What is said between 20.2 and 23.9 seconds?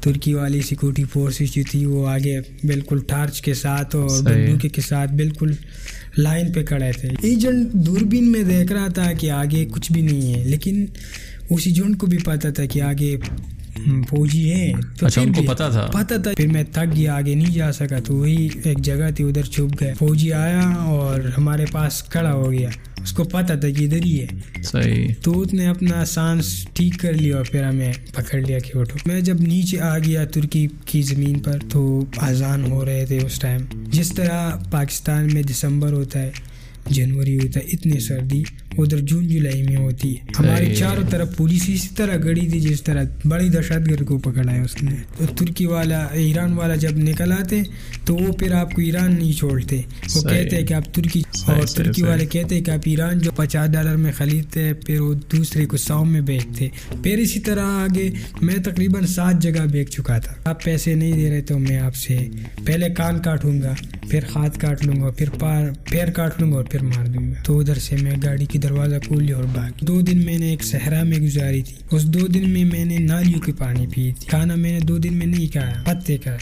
آیا اور ہمارے پاس کھڑا ہو گیا۔ اس کو پتا تھا کہ